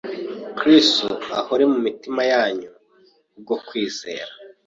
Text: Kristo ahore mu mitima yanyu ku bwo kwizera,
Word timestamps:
Kristo 0.57 1.07
ahore 1.39 1.63
mu 1.71 1.77
mitima 1.85 2.21
yanyu 2.33 2.71
ku 3.29 3.37
bwo 3.41 3.55
kwizera, 3.67 4.31